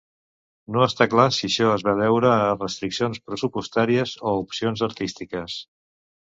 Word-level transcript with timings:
No 0.75 0.85
està 0.85 1.05
clar 1.09 1.25
si 1.35 1.43
això 1.49 1.67
es 1.73 1.85
va 1.87 1.93
deure 1.99 2.31
a 2.37 2.47
restriccions 2.55 3.21
pressupostàries 3.27 4.15
o 4.25 4.35
opcions 4.47 4.85
artístiques. 4.91 5.61